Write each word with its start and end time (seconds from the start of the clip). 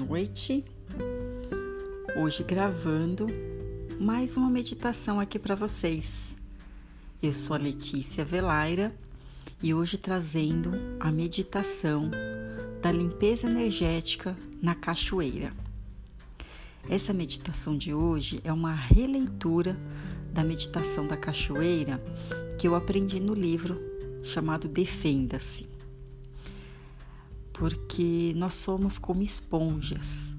noite. 0.00 0.64
Hoje 2.16 2.42
gravando 2.42 3.26
mais 4.00 4.36
uma 4.36 4.48
meditação 4.48 5.20
aqui 5.20 5.38
para 5.38 5.54
vocês. 5.54 6.34
Eu 7.22 7.34
sou 7.34 7.54
a 7.54 7.58
Letícia 7.58 8.24
Velaira 8.24 8.94
e 9.62 9.74
hoje 9.74 9.98
trazendo 9.98 10.72
a 10.98 11.12
meditação 11.12 12.10
da 12.80 12.90
limpeza 12.90 13.48
energética 13.48 14.34
na 14.62 14.74
cachoeira. 14.74 15.52
Essa 16.88 17.12
meditação 17.12 17.76
de 17.76 17.92
hoje 17.92 18.40
é 18.42 18.52
uma 18.52 18.74
releitura 18.74 19.78
da 20.32 20.42
meditação 20.42 21.06
da 21.06 21.16
cachoeira 21.16 22.02
que 22.58 22.66
eu 22.66 22.74
aprendi 22.74 23.20
no 23.20 23.34
livro 23.34 23.78
chamado 24.22 24.66
Defenda-se 24.66 25.69
porque 27.60 28.32
nós 28.36 28.54
somos 28.54 28.96
como 28.96 29.22
esponjas 29.22 30.34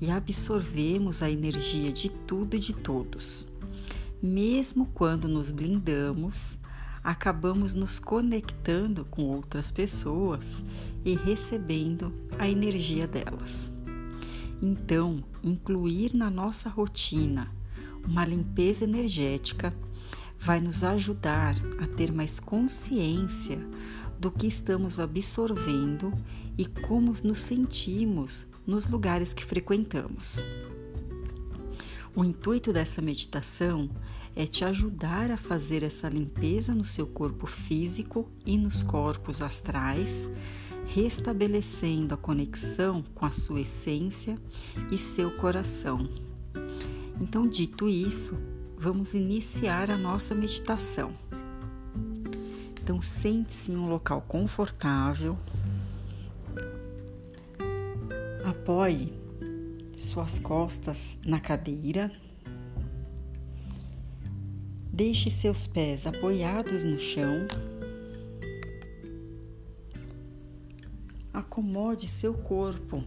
e 0.00 0.10
absorvemos 0.10 1.22
a 1.22 1.30
energia 1.30 1.92
de 1.92 2.08
tudo 2.08 2.56
e 2.56 2.58
de 2.58 2.72
todos. 2.72 3.46
Mesmo 4.20 4.86
quando 4.92 5.28
nos 5.28 5.52
blindamos, 5.52 6.58
acabamos 7.04 7.76
nos 7.76 8.00
conectando 8.00 9.04
com 9.04 9.22
outras 9.22 9.70
pessoas 9.70 10.64
e 11.04 11.14
recebendo 11.14 12.12
a 12.40 12.48
energia 12.48 13.06
delas. 13.06 13.70
Então, 14.60 15.22
incluir 15.44 16.12
na 16.12 16.28
nossa 16.28 16.68
rotina 16.68 17.52
uma 18.04 18.24
limpeza 18.24 18.82
energética 18.82 19.72
vai 20.40 20.60
nos 20.60 20.82
ajudar 20.82 21.54
a 21.80 21.86
ter 21.86 22.12
mais 22.12 22.40
consciência 22.40 23.60
do 24.18 24.30
que 24.30 24.46
estamos 24.46 24.98
absorvendo 24.98 26.12
e 26.56 26.66
como 26.66 27.12
nos 27.22 27.40
sentimos 27.40 28.46
nos 28.66 28.86
lugares 28.86 29.32
que 29.32 29.44
frequentamos. 29.44 30.44
O 32.14 32.24
intuito 32.24 32.72
dessa 32.72 33.02
meditação 33.02 33.90
é 34.36 34.46
te 34.46 34.64
ajudar 34.64 35.30
a 35.30 35.36
fazer 35.36 35.82
essa 35.82 36.08
limpeza 36.08 36.74
no 36.74 36.84
seu 36.84 37.06
corpo 37.06 37.46
físico 37.46 38.28
e 38.44 38.56
nos 38.56 38.82
corpos 38.82 39.42
astrais, 39.42 40.30
restabelecendo 40.86 42.14
a 42.14 42.16
conexão 42.16 43.02
com 43.14 43.26
a 43.26 43.30
sua 43.30 43.60
essência 43.60 44.38
e 44.90 44.98
seu 44.98 45.30
coração. 45.32 46.08
Então, 47.20 47.46
dito 47.46 47.88
isso, 47.88 48.38
vamos 48.76 49.14
iniciar 49.14 49.90
a 49.90 49.96
nossa 49.96 50.34
meditação. 50.34 51.14
Então, 52.84 53.00
sente-se 53.00 53.72
em 53.72 53.76
um 53.76 53.88
local 53.88 54.20
confortável. 54.28 55.38
Apoie 58.44 59.10
suas 59.96 60.38
costas 60.38 61.16
na 61.24 61.40
cadeira. 61.40 62.12
Deixe 64.92 65.30
seus 65.30 65.66
pés 65.66 66.06
apoiados 66.06 66.84
no 66.84 66.98
chão. 66.98 67.48
Acomode 71.32 72.06
seu 72.06 72.34
corpo, 72.34 73.02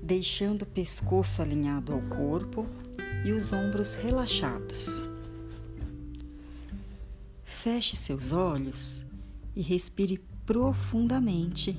deixando 0.00 0.62
o 0.62 0.66
pescoço 0.66 1.42
alinhado 1.42 1.92
ao 1.92 2.02
corpo 2.02 2.64
e 3.24 3.32
os 3.32 3.52
ombros 3.52 3.94
relaxados. 3.94 5.09
Feche 7.62 7.94
seus 7.94 8.32
olhos 8.32 9.04
e 9.54 9.60
respire 9.60 10.16
profundamente 10.46 11.78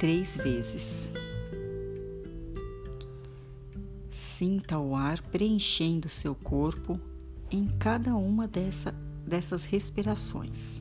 três 0.00 0.34
vezes. 0.34 1.10
Sinta 4.10 4.78
o 4.78 4.96
ar 4.96 5.20
preenchendo 5.20 6.08
seu 6.08 6.34
corpo 6.34 6.98
em 7.50 7.66
cada 7.66 8.16
uma 8.16 8.48
dessa, 8.48 8.92
dessas 9.26 9.66
respirações. 9.66 10.80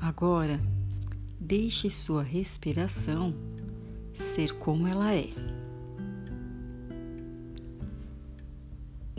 Agora, 0.00 0.60
deixe 1.40 1.90
sua 1.90 2.22
respiração 2.22 3.34
ser 4.14 4.52
como 4.60 4.86
ela 4.86 5.12
é. 5.12 5.47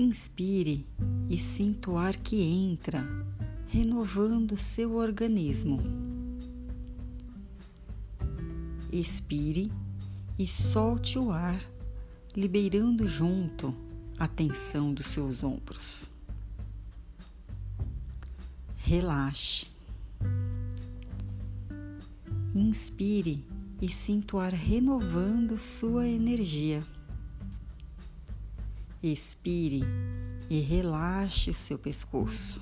Inspire 0.10 0.88
e 1.30 1.38
sinta 1.38 1.92
o 1.92 1.96
ar 1.96 2.16
que 2.16 2.42
entra, 2.42 3.08
renovando 3.68 4.58
seu 4.58 4.96
organismo. 4.96 5.80
Expire 8.92 9.72
e 10.40 10.48
solte 10.48 11.20
o 11.20 11.32
ar, 11.32 11.62
liberando 12.36 13.08
junto 13.08 13.72
a 14.18 14.28
tensão 14.28 14.92
dos 14.92 15.06
seus 15.06 15.44
ombros. 15.44 16.10
Relaxe. 18.78 19.68
Inspire 22.56 23.46
e 23.80 23.92
sinta 23.92 24.38
o 24.38 24.40
ar 24.40 24.54
renovando 24.54 25.60
sua 25.60 26.08
energia. 26.08 26.84
Expire 29.02 29.82
e 30.50 30.60
relaxe 30.60 31.50
o 31.50 31.54
seu 31.54 31.80
pescoço. 31.80 32.62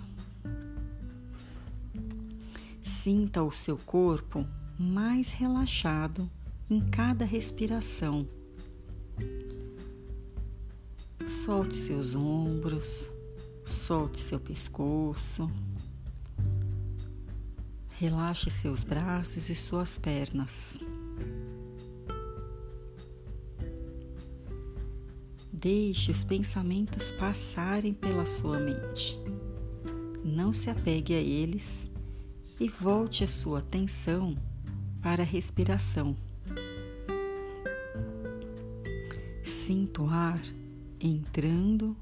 Sinta 2.80 3.42
o 3.42 3.52
seu 3.52 3.76
corpo 3.78 4.48
mais 4.78 5.32
relaxado 5.32 6.30
em 6.70 6.80
cada 6.80 7.26
respiração. 7.26 8.28
Solte 11.26 11.76
seus 11.76 12.14
ombros, 12.14 13.10
solte 13.66 14.20
seu 14.20 14.40
pescoço. 14.40 15.50
Relaxe 17.90 18.52
seus 18.52 18.84
braços 18.84 19.50
e 19.50 19.56
suas 19.56 19.98
pernas. 19.98 20.80
Deixe 25.60 26.12
os 26.12 26.24
pensamentos 26.24 27.12
passarem 27.12 27.92
pela 27.92 28.28
sua 28.28 28.60
mente. 28.60 29.20
Não 30.24 30.54
se 30.54 30.70
apegue 30.70 31.16
a 31.16 31.20
eles 31.20 31.90
e 32.60 32.70
volte 32.70 33.24
a 33.24 33.28
sua 33.28 33.58
atenção 33.58 34.38
para 35.02 35.24
a 35.24 35.26
respiração. 35.26 36.16
Sinta 39.44 40.04
o 40.04 40.08
ar 40.08 40.40
entrando 41.02 41.98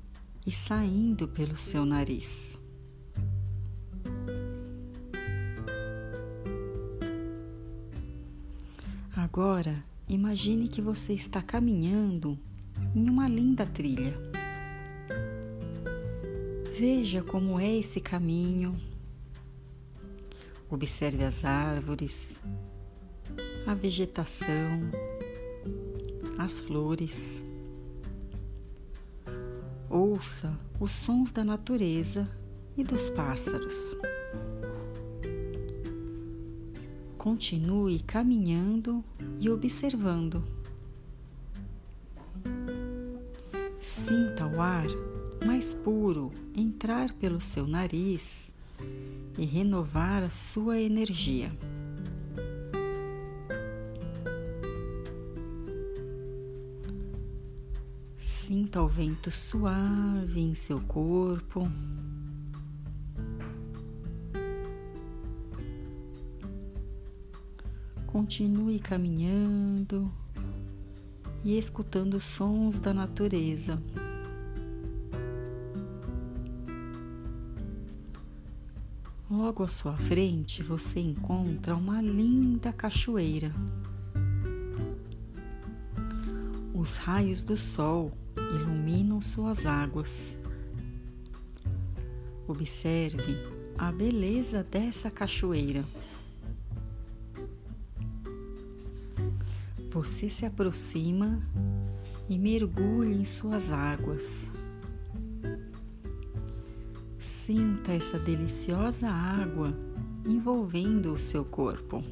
e 0.45 0.51
saindo 0.51 1.25
pelo 1.25 1.55
seu 1.57 1.85
nariz. 1.85 2.59
Agora, 9.15 9.81
imagine 10.09 10.67
que 10.67 10.81
você 10.81 11.13
está 11.13 11.41
caminhando 11.41 12.37
em 12.95 13.09
uma 13.09 13.27
linda 13.27 13.67
trilha. 13.67 14.17
Veja 16.77 17.21
como 17.21 17.59
é 17.59 17.75
esse 17.75 17.99
caminho. 17.99 18.79
Observe 20.69 21.23
as 21.23 21.43
árvores, 21.43 22.39
a 23.67 23.73
vegetação, 23.73 24.79
as 26.37 26.61
flores. 26.61 27.43
Ouça 29.89 30.57
os 30.79 30.93
sons 30.93 31.31
da 31.31 31.43
natureza 31.43 32.29
e 32.77 32.83
dos 32.83 33.09
pássaros. 33.09 33.97
Continue 37.17 37.99
caminhando 37.99 39.03
e 39.39 39.49
observando. 39.49 40.54
Sinta 43.85 44.47
o 44.47 44.59
ar 44.59 44.87
mais 45.45 45.71
puro 45.71 46.31
entrar 46.55 47.13
pelo 47.13 47.39
seu 47.39 47.67
nariz 47.67 48.51
e 49.37 49.45
renovar 49.45 50.23
a 50.23 50.31
sua 50.31 50.79
energia. 50.79 51.55
Sinta 58.17 58.81
o 58.81 58.87
vento 58.87 59.29
suave 59.29 60.41
em 60.41 60.55
seu 60.55 60.81
corpo. 60.81 61.69
Continue 68.07 68.79
caminhando 68.79 70.11
e 71.45 71.57
escutando 71.57 72.19
sons 72.19 72.79
da 72.79 72.93
natureza. 72.93 73.81
logo 79.55 79.63
à 79.63 79.67
sua 79.67 79.95
frente 79.95 80.63
você 80.63 80.99
encontra 80.99 81.75
uma 81.75 82.01
linda 82.01 82.73
cachoeira. 82.73 83.53
Os 86.73 86.97
raios 86.97 87.43
do 87.43 87.55
sol 87.55 88.11
iluminam 88.35 89.21
suas 89.21 89.65
águas. 89.65 90.37
Observe 92.47 93.37
a 93.77 93.91
beleza 93.91 94.63
dessa 94.63 95.11
cachoeira. 95.11 95.85
Você 99.95 100.27
se 100.27 100.45
aproxima 100.45 101.41
e 102.27 102.37
mergulha 102.37 103.13
em 103.15 103.23
suas 103.23 103.71
águas. 103.71 104.45
Sinta 107.17 107.93
essa 107.93 108.19
deliciosa 108.19 109.07
água 109.07 109.73
envolvendo 110.25 111.13
o 111.13 111.17
seu 111.17 111.45
corpo. 111.45 112.03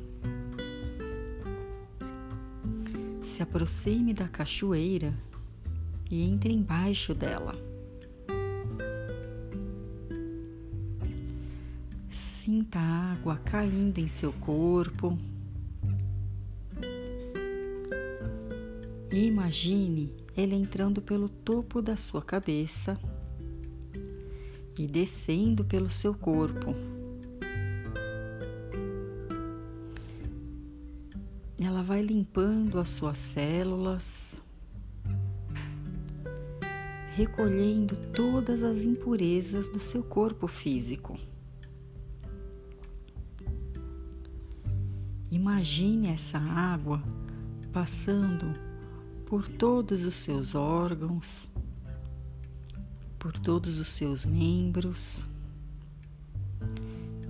Se 3.21 3.43
aproxime 3.43 4.13
da 4.13 4.29
cachoeira 4.29 5.13
e 6.09 6.23
entre 6.23 6.53
embaixo 6.53 7.13
dela. 7.13 7.53
Sinta 12.09 12.79
a 12.79 13.11
água 13.11 13.35
caindo 13.43 13.97
em 13.97 14.07
seu 14.07 14.31
corpo. 14.31 15.19
E 19.13 19.27
imagine 19.27 20.11
ela 20.35 20.55
entrando 20.55 20.99
pelo 20.99 21.29
topo 21.29 21.83
da 21.83 21.95
sua 21.95 22.19
cabeça 22.19 22.99
e 24.75 24.87
descendo 24.87 25.63
pelo 25.63 25.87
seu 25.87 26.15
corpo. 26.15 26.73
Ela 31.59 31.83
vai 31.83 32.01
limpando 32.01 32.79
as 32.79 32.89
suas 32.89 33.19
células, 33.19 34.41
recolhendo 37.11 37.95
todas 38.15 38.63
as 38.63 38.83
impurezas 38.83 39.67
do 39.67 39.79
seu 39.79 40.01
corpo 40.03 40.47
físico. 40.47 41.19
Imagine 45.29 46.07
essa 46.07 46.39
água 46.39 46.99
passando 47.71 48.72
por 49.33 49.47
todos 49.47 50.03
os 50.03 50.13
seus 50.13 50.53
órgãos, 50.53 51.49
por 53.17 53.31
todos 53.31 53.79
os 53.79 53.91
seus 53.91 54.25
membros 54.25 55.25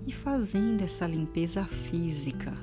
e 0.06 0.12
fazendo 0.12 0.82
essa 0.82 1.08
limpeza 1.08 1.64
física, 1.64 2.54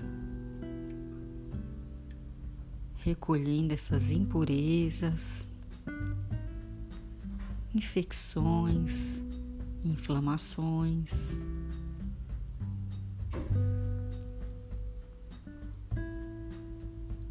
recolhendo 2.96 3.72
essas 3.72 4.10
impurezas, 4.10 5.48
infecções, 7.74 9.22
inflamações. 9.82 11.38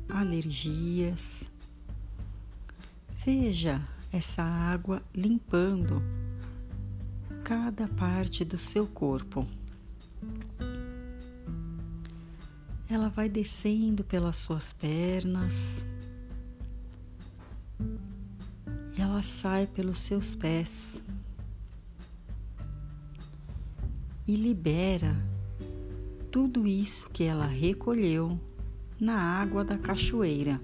Alergias. 0.10 1.48
Veja 3.26 3.86
essa 4.14 4.42
água 4.42 5.04
limpando 5.14 6.02
cada 7.44 7.86
parte 7.86 8.46
do 8.46 8.58
seu 8.58 8.88
corpo. 8.88 9.46
Ela 12.90 13.10
vai 13.10 13.28
descendo 13.28 14.06
pelas 14.06 14.38
suas 14.38 14.72
pernas, 14.72 15.84
ela 18.98 19.22
sai 19.22 19.68
pelos 19.68 20.00
seus 20.00 20.34
pés 20.34 21.02
e 24.26 24.34
libera 24.36 25.14
tudo 26.32 26.66
isso 26.66 27.10
que 27.10 27.26
ela 27.26 27.46
recolheu 27.46 28.40
na 28.98 29.20
água 29.20 29.66
da 29.66 29.78
cachoeira. 29.78 30.62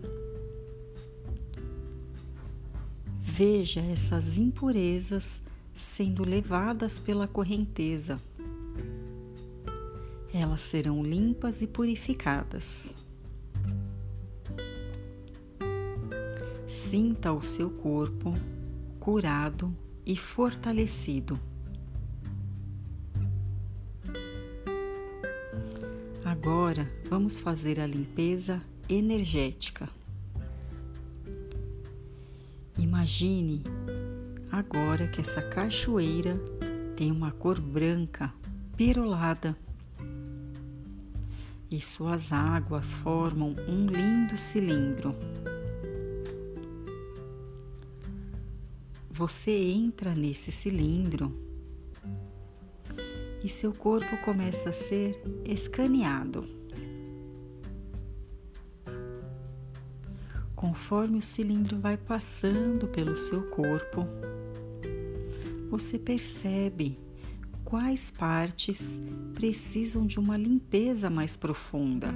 Veja 3.38 3.82
essas 3.82 4.38
impurezas 4.38 5.42
sendo 5.74 6.24
levadas 6.24 6.98
pela 6.98 7.28
correnteza. 7.28 8.18
Elas 10.34 10.62
serão 10.62 11.04
limpas 11.04 11.62
e 11.62 11.68
purificadas. 11.68 12.96
Sinta 16.66 17.34
o 17.34 17.42
seu 17.42 17.70
corpo 17.70 18.34
curado 19.02 19.76
e 20.06 20.16
fortalecido. 20.16 21.38
Agora 26.24 26.90
vamos 27.10 27.38
fazer 27.38 27.82
a 27.82 27.86
limpeza 27.86 28.62
energética. 28.88 29.90
Imagine 33.06 33.62
agora 34.52 35.08
que 35.08 35.22
essa 35.22 35.40
cachoeira 35.40 36.40
tem 36.98 37.12
uma 37.12 37.32
cor 37.32 37.62
branca, 37.62 38.34
perolada, 38.76 39.56
e 41.70 41.80
suas 41.80 42.34
águas 42.34 42.96
formam 42.96 43.56
um 43.68 43.86
lindo 43.86 44.36
cilindro. 44.40 45.16
Você 49.12 49.52
entra 49.52 50.16
nesse 50.16 50.52
cilindro 50.52 51.32
e 53.44 53.48
seu 53.48 53.72
corpo 53.72 54.18
começa 54.26 54.70
a 54.70 54.74
ser 54.74 55.22
escaneado. 55.46 56.55
Conforme 60.76 61.20
o 61.20 61.22
cilindro 61.22 61.80
vai 61.80 61.96
passando 61.96 62.86
pelo 62.86 63.16
seu 63.16 63.44
corpo, 63.44 64.06
você 65.70 65.98
percebe 65.98 67.00
quais 67.64 68.12
partes 68.12 69.02
precisam 69.34 70.06
de 70.06 70.20
uma 70.20 70.36
limpeza 70.36 71.10
mais 71.10 71.38
profunda. 71.38 72.10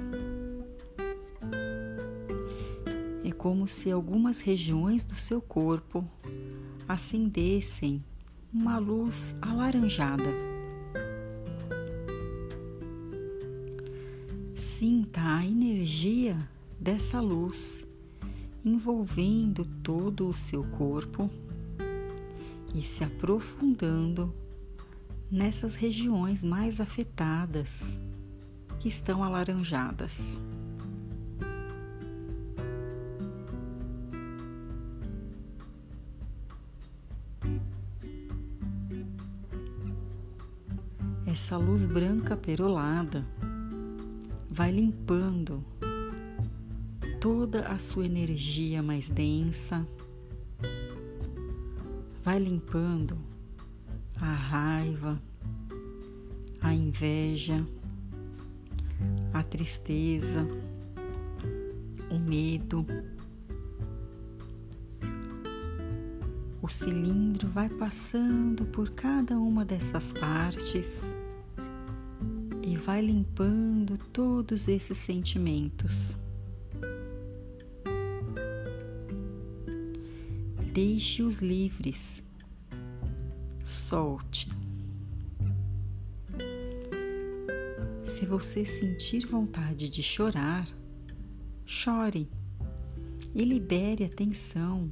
É 3.24 3.32
como 3.32 3.66
se 3.66 3.90
algumas 3.90 4.42
regiões 4.42 5.04
do 5.04 5.16
seu 5.16 5.40
corpo 5.40 6.06
acendessem 6.86 8.04
uma 8.52 8.78
luz 8.78 9.34
alaranjada. 9.40 10.30
Sinta 14.54 15.38
a 15.38 15.46
energia 15.46 16.36
dessa 16.78 17.20
luz 17.20 17.89
envolvendo 18.64 19.64
todo 19.82 20.28
o 20.28 20.34
seu 20.34 20.64
corpo 20.64 21.30
e 22.74 22.82
se 22.82 23.02
aprofundando 23.04 24.34
nessas 25.30 25.74
regiões 25.74 26.42
mais 26.42 26.80
afetadas 26.80 27.98
que 28.78 28.88
estão 28.88 29.22
alaranjadas. 29.22 30.38
Essa 41.26 41.56
luz 41.56 41.84
branca 41.84 42.36
perolada 42.36 43.24
vai 44.50 44.72
limpando 44.72 45.64
toda 47.20 47.68
a 47.68 47.76
sua 47.76 48.06
energia 48.06 48.82
mais 48.82 49.10
densa, 49.10 49.86
vai 52.24 52.38
limpando 52.38 53.18
a 54.18 54.32
raiva, 54.32 55.20
a 56.62 56.74
inveja, 56.74 57.62
a 59.34 59.42
tristeza, 59.42 60.48
o 62.10 62.18
medo. 62.18 62.86
O 66.62 66.68
cilindro 66.68 67.48
vai 67.48 67.68
passando 67.68 68.64
por 68.64 68.90
cada 68.90 69.38
uma 69.38 69.62
dessas 69.62 70.10
partes 70.10 71.14
e 72.62 72.76
vai 72.76 73.02
limpando 73.02 73.98
todos 74.10 74.68
esses 74.68 74.96
sentimentos. 74.96 76.19
Deixe-os 80.72 81.38
livres. 81.38 82.22
Solte. 83.64 84.48
Se 88.04 88.24
você 88.24 88.64
sentir 88.64 89.26
vontade 89.26 89.90
de 89.90 90.00
chorar, 90.00 90.68
chore 91.66 92.30
e 93.34 93.44
libere 93.44 94.04
a 94.04 94.08
tensão 94.08 94.88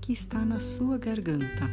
que 0.00 0.14
está 0.14 0.46
na 0.46 0.58
sua 0.58 0.96
garganta. 0.96 1.68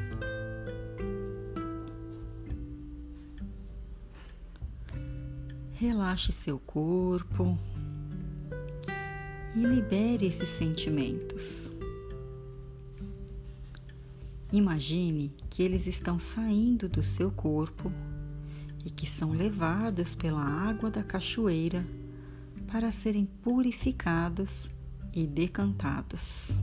Relaxe 5.72 6.34
seu 6.34 6.60
corpo 6.60 7.58
e 9.56 9.60
libere 9.60 10.26
esses 10.26 10.50
sentimentos. 10.50 11.79
Imagine 14.52 15.32
que 15.50 15.62
eles 15.62 15.86
estão 15.86 16.20
saindo 16.20 16.90
do 16.90 17.04
seu 17.04 17.32
corpo 17.32 17.92
e 18.84 18.90
que 18.90 19.06
são 19.06 19.32
levados 19.32 20.16
pela 20.16 20.42
água 20.44 20.90
da 20.90 21.04
cachoeira 21.04 21.86
para 22.72 22.92
serem 22.92 23.26
purificados 23.26 24.72
e 25.14 25.28
decantados. 25.28 26.58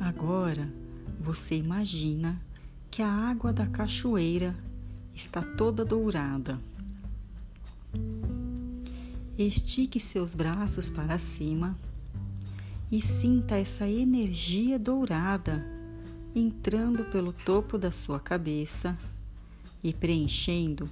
Agora 0.00 0.72
você 1.20 1.56
imagina 1.56 2.40
que 2.90 3.02
a 3.02 3.10
água 3.10 3.52
da 3.52 3.66
cachoeira 3.66 4.56
está 5.14 5.42
toda 5.42 5.84
dourada. 5.84 6.58
Estique 9.36 9.98
seus 9.98 10.32
braços 10.32 10.88
para 10.88 11.18
cima 11.18 11.76
e 12.90 13.00
sinta 13.00 13.56
essa 13.56 13.88
energia 13.88 14.78
dourada 14.78 15.66
entrando 16.32 17.04
pelo 17.06 17.32
topo 17.32 17.76
da 17.76 17.90
sua 17.90 18.20
cabeça 18.20 18.96
e 19.82 19.92
preenchendo 19.92 20.88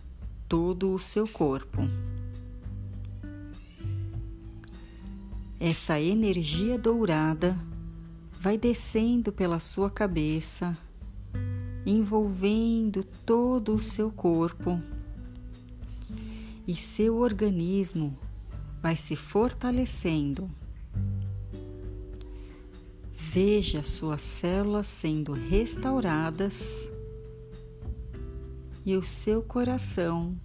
todo 0.48 0.92
o 0.92 0.98
seu 0.98 1.28
corpo. 1.28 1.82
Essa 5.60 6.00
energia 6.00 6.76
dourada 6.76 7.56
vai 8.40 8.58
descendo 8.58 9.30
pela 9.30 9.60
sua 9.60 9.88
cabeça, 9.88 10.76
envolvendo 11.86 13.04
todo 13.24 13.72
o 13.72 13.80
seu 13.80 14.10
corpo, 14.10 14.82
e 16.66 16.74
seu 16.74 17.18
organismo 17.18 18.18
vai 18.82 18.96
se 18.96 19.14
fortalecendo. 19.14 20.50
Veja 23.14 23.84
suas 23.84 24.20
células 24.20 24.88
sendo 24.88 25.32
restauradas 25.32 26.90
e 28.84 28.96
o 28.96 29.04
seu 29.04 29.40
coração 29.40 30.36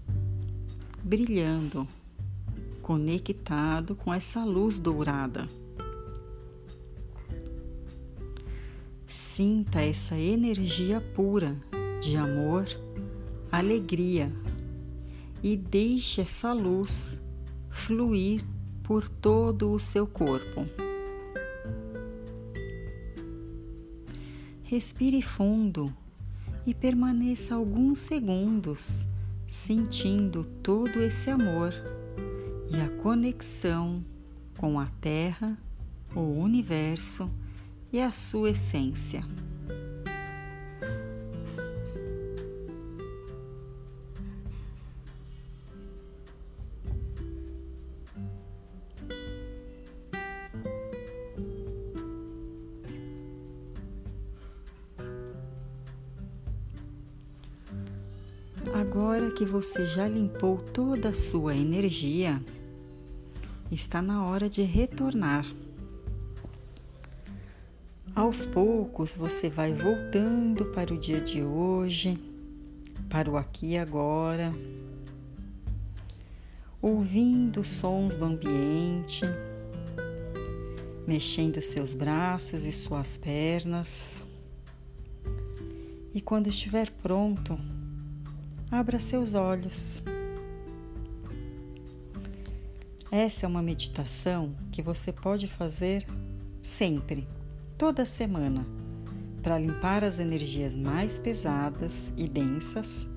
brilhando, 1.03 1.87
conectado 2.81 3.95
com 3.95 4.13
essa 4.13 4.45
luz 4.45 4.77
dourada. 4.77 5.49
Sinta 9.07 9.81
essa 9.81 10.17
energia 10.17 11.01
pura 11.01 11.57
de 12.01 12.15
amor, 12.15 12.65
alegria 13.51 14.31
e 15.41 15.57
deixe 15.57 16.21
essa 16.21 16.53
luz 16.53 17.19
fluir 17.77 18.43
por 18.83 19.07
todo 19.07 19.71
o 19.71 19.79
seu 19.79 20.05
corpo. 20.05 20.67
Respire 24.63 25.21
fundo 25.21 25.93
e 26.65 26.73
permaneça 26.73 27.55
alguns 27.55 27.99
segundos 27.99 29.07
sentindo 29.47 30.43
todo 30.61 30.99
esse 31.01 31.29
amor 31.29 31.73
e 32.69 32.81
a 32.81 32.89
conexão 33.01 34.03
com 34.57 34.77
a 34.77 34.87
Terra, 34.99 35.57
o 36.13 36.19
universo 36.19 37.31
e 37.93 38.01
a 38.01 38.11
sua 38.11 38.49
essência. 38.49 39.23
Agora 58.79 59.31
que 59.31 59.43
você 59.43 59.87
já 59.87 60.07
limpou 60.07 60.59
toda 60.59 61.09
a 61.09 61.13
sua 61.13 61.55
energia, 61.55 62.39
está 63.71 64.03
na 64.03 64.23
hora 64.23 64.47
de 64.47 64.61
retornar. 64.61 65.43
Aos 68.13 68.45
poucos 68.45 69.15
você 69.15 69.49
vai 69.49 69.73
voltando 69.73 70.65
para 70.65 70.93
o 70.93 70.97
dia 70.97 71.19
de 71.19 71.41
hoje, 71.41 72.19
para 73.09 73.31
o 73.31 73.35
aqui 73.35 73.71
e 73.71 73.77
agora, 73.79 74.53
ouvindo 76.79 77.61
os 77.61 77.69
sons 77.69 78.13
do 78.13 78.25
ambiente, 78.25 79.25
mexendo 81.07 81.59
seus 81.63 81.95
braços 81.95 82.63
e 82.63 82.71
suas 82.71 83.17
pernas. 83.17 84.21
E 86.13 86.21
quando 86.21 86.45
estiver 86.45 86.91
pronto, 86.91 87.59
abra 88.69 88.99
seus 88.99 89.33
olhos. 89.33 90.03
Essa 93.09 93.45
é 93.45 93.49
uma 93.49 93.61
meditação 93.61 94.53
que 94.71 94.81
você 94.81 95.13
pode 95.13 95.47
fazer 95.47 96.05
sempre 96.61 97.27
toda 97.77 98.05
semana 98.05 98.65
para 99.41 99.57
limpar 99.57 100.03
as 100.03 100.19
energias 100.19 100.75
mais 100.75 101.17
pesadas 101.17 102.11
e 102.17 102.27
densas 102.27 103.07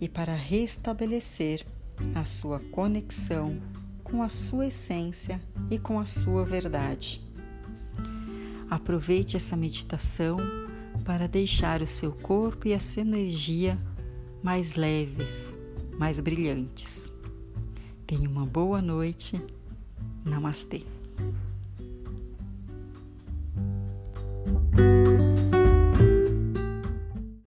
e 0.00 0.08
para 0.08 0.34
restabelecer 0.34 1.66
a 2.14 2.24
sua 2.24 2.60
conexão 2.60 3.60
com 4.02 4.22
a 4.22 4.28
sua 4.28 4.68
essência 4.68 5.40
e 5.70 5.78
com 5.78 6.00
a 6.00 6.06
sua 6.06 6.44
verdade. 6.44 7.22
Aproveite 8.70 9.36
essa 9.36 9.56
meditação 9.56 10.38
para 11.04 11.28
deixar 11.28 11.82
o 11.82 11.86
seu 11.86 12.12
corpo 12.12 12.66
e 12.66 12.72
a 12.74 12.80
sua 12.80 13.02
energia 13.02 13.78
mais 14.46 14.76
leves, 14.76 15.52
mais 15.98 16.20
brilhantes. 16.20 17.12
Tenha 18.06 18.30
uma 18.30 18.46
boa 18.46 18.80
noite. 18.80 19.42
Namastê. 20.24 20.84